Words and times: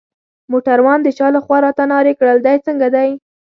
موټروان 0.51 0.99
د 1.03 1.07
شا 1.17 1.27
لخوا 1.35 1.57
راته 1.65 1.83
نارې 1.91 2.13
کړل: 2.19 2.37
دی 2.45 2.57
څنګه 2.67 2.87
دی؟ 2.95 3.09